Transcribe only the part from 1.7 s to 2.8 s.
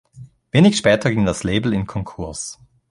in Konkurs.